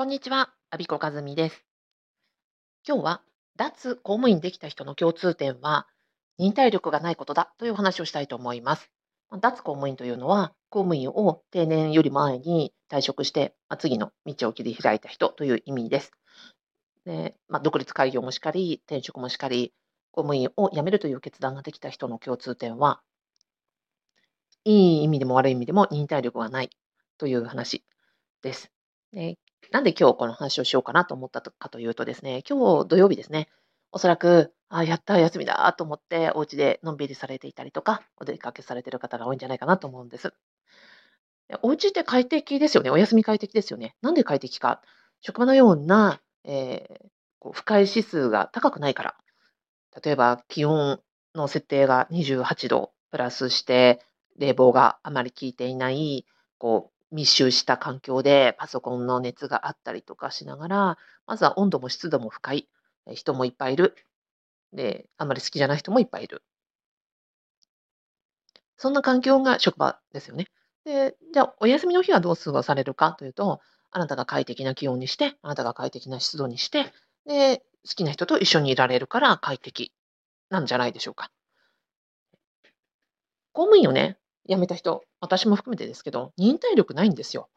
[0.00, 1.62] こんにちは、アビコカズミです。
[2.88, 3.22] 今日は、
[3.56, 5.86] 脱公務員できた人の共通点は、
[6.38, 8.90] 忍耐力がないことだという話をしたいと思います。
[9.28, 16.12] ま脱公務員というのは、公務員を定年より前に退職して、まあ次の道を切り開いた人という意味です。
[17.04, 19.74] でまあ、独立開業もしかり、転職もしかり、
[20.12, 23.02] 公務員を辞めるという決断ができた人の共通点は、
[24.64, 26.70] いい意味でも悪い意味でも忍耐力がない
[27.18, 27.84] という話
[28.40, 28.72] です。
[29.12, 29.36] で
[29.70, 33.48] なんで今日この話をしようかなと思ったかというとですね、今日土曜日ですね、
[33.92, 40.32] おそらく、あ、やった、休みだと思って、お家でのんびりされていたりとか、お出かけされている方が多いんじゃないかなと思うんです。
[41.62, 42.90] お家って快適ですよね。
[42.90, 43.96] お休み快適ですよね。
[44.02, 44.80] なんで快適か。
[45.20, 49.16] 職場のような、えーこう不快指数が高くないから。
[50.04, 51.00] 例えば気温
[51.34, 54.00] の設定が28度プラスして
[54.38, 56.26] 冷房があまり効いていない
[56.58, 62.68] こう密集した環境でパソコンの熱があったりとかしながらまずは温度も湿度も不快
[63.06, 63.96] え人もいっぱいいる。
[64.72, 66.42] であんまり好きじゃない人もいっぱいいる。
[68.76, 70.46] そんな環境が職場ですよね。
[70.84, 76.92] でじゃあお休みの日はどう過ごされるかというとあなたが快適な気温にしてあなたが快適な湿度にして
[77.26, 79.92] で好きな人と一緒にいられるから快適
[80.48, 81.30] なんじゃないでしょうか。
[83.52, 84.16] 公務員をね、
[84.48, 87.48] 辞めた人、私も含めてですけど、忍耐力ないんですよ。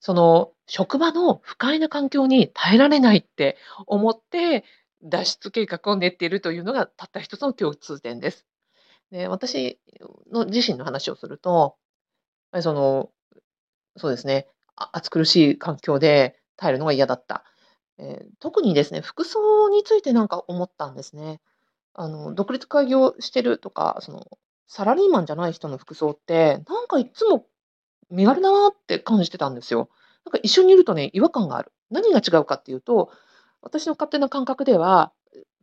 [0.00, 4.64] その職場の不快な環境に耐えられないって思って
[5.02, 8.46] 脱出計画を練っているというのがたった一つの共通点です。
[9.10, 9.80] で私
[10.32, 11.76] の自身の話をすると、
[12.60, 13.10] その
[13.96, 17.44] そうですね、暑苦しい環境で耐えるのが嫌だった。
[17.98, 21.40] えー特にですね、服装についてなんか思ったんですね。
[21.94, 24.26] あの、独立開業してるとか、その、
[24.66, 27.46] サラリーマンじゃない人の服装って、なんかいつも
[28.10, 29.88] 身軽だなって感じてたんですよ。
[30.24, 31.72] なんか一緒にいるとね、違和感がある。
[31.90, 33.10] 何が違うかっていうと、
[33.60, 35.12] 私の勝手な感覚では、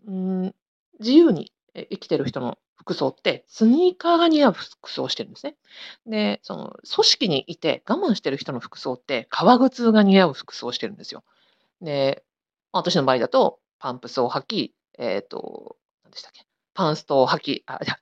[0.07, 0.55] うん、
[0.99, 5.55] 自由に生きてる人の服装って、スニーカーが似合う服装をしてるんですね。
[6.07, 11.23] で、その、組織にいて我慢してる人の服装って、革靴が似合う服装をしてるんですよ。
[11.81, 12.23] で、
[12.71, 17.97] 私の場合だと、パンプスを履き、えっ、と、何でしたっけ、パンストを履き、あ、じゃ、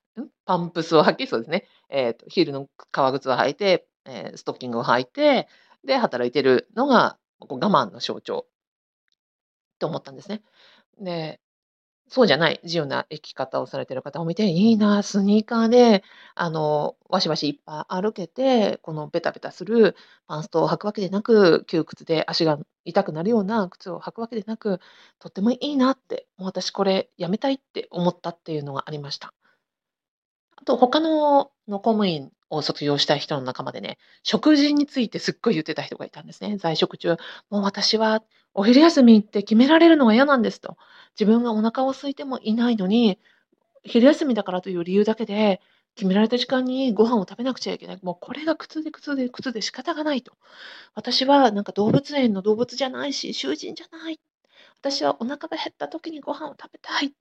[0.45, 1.65] パンプスを履き、そうですね。
[1.89, 5.47] えっ、と、ヒールの革靴を履いて、えーストッキングを履いて、
[5.85, 10.41] で、働いてるのが、こう我慢の象徴って思ったんですね。
[10.99, 11.39] で、
[12.09, 16.03] そうじゃない自由な生き方をされてる方を見て、いいな、スニーカーで、
[16.33, 19.95] あの、わしわしいっぱい歩けて、このベタベタする
[20.27, 24.79] パンストを履くわけでなく、窮屈で足が痛くなるような靴を履くわけでなく、
[25.19, 29.33] とってもいいなって、もう私これやめたいって思ったっていうのがありました。
[30.57, 36.57] あと他のの公務員を卒業した人の仲間でね、食事についてすっごい言ってた人がいたんですね。
[36.57, 37.17] 在職中、
[37.49, 38.23] もう私は
[38.53, 40.77] お昼休みって決められるのが嫌なんですと。
[41.19, 43.19] 自分がお腹を空いてもいないのに、
[43.83, 45.61] 昼休みだからという理由だけで、
[45.95, 47.99] 決められた時間にご飯を食べなくちゃいけない。
[48.01, 50.33] もうこれが苦痛で苦痛で苦痛で仕方がないと。
[50.95, 54.19] 私はなんか動物園の動物じゃないし、囚人じゃない。
[54.79, 57.13] 私はお腹が減った時にご飯を食べたい。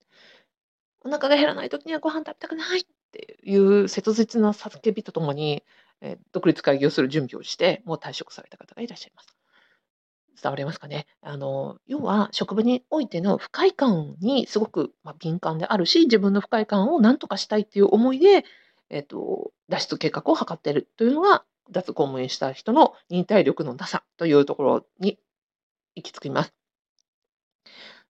[1.04, 5.64] お腹が減らない時にはご飯食べたくないっていう切実な叫びとともに、
[6.00, 9.34] えー独立開業する準備をして、もう退職された方がいらっしゃいます。
[10.40, 11.06] 伝わりますかね？
[11.20, 18.44] あの、要は職場においての不快感にすごく、まあ、敏感であるし、自分の不快感を何とかしたいっていう思いで、
[18.88, 25.18] えっと、脱出計画を図っているというのが、脱公務員した人の忍耐力のなさというところに
[25.96, 26.54] 行き着きます。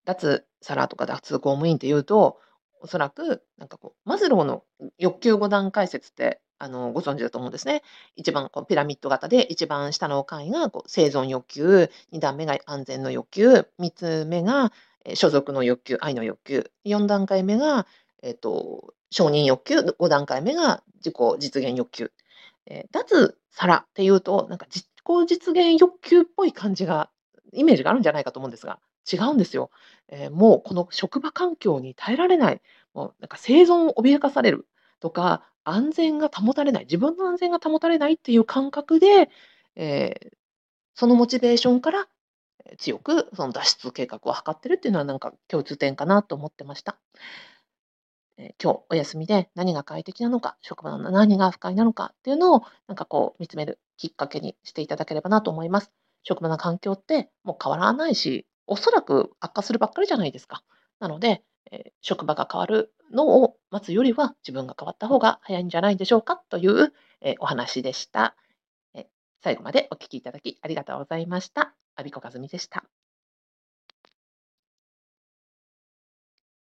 [0.05, 2.39] 脱サラとか脱公務員っていうと、
[2.81, 4.65] おそらく、なんかこう、マズローの
[4.99, 7.83] 欲求5段階説って、あの、ご存知だと思うんですね。
[8.17, 14.73] 一番こうピラミッド型で、一番下の階がこう生存欲求、2段目が安全の欲求、3つ目が
[15.15, 17.87] 所属の欲求、愛の欲求、4段階目が、
[18.23, 22.13] えっと、承認欲求、5段階目が自己実現欲求。
[22.67, 24.89] えー脱サラっていうと、なんか自己
[25.27, 27.11] 実現欲求っぽい感じが、
[27.53, 28.79] イメージがあるんじゃないかと思うんですが、
[29.13, 29.71] 違うんですよ。
[30.09, 32.63] えーもうこの職場環境に耐えられない、
[32.95, 34.67] もうなんか生存を脅かされる
[35.01, 39.31] とか、安全が保たれない、自分の安全が保たれないっていう感覚で、
[39.77, 40.39] えー
[40.95, 42.09] そのモチベーションから
[42.79, 46.99] 強くその脱出計画を図ってるっていうのはなんか共通点かなと思ってました。
[48.39, 55.93] え今日お休みで何が快適なのか、職場の何が不快なのかっていうのをなんかこう見つめるきっかけにしていただければなと思います。
[56.23, 60.63] 職場の環境ってもう変わらないし、おそらく悪化するばっかりじゃないですか。
[61.01, 61.43] なので、
[61.73, 68.37] えー職場が変わるのを待つよりは自分が変わった方が早いんじゃないでしょうかという、えーお話でした。
[68.95, 69.07] えー
[69.43, 71.75] 最後までお聞きいただきありがとうございました。
[71.97, 72.85] 阿比子和美でした。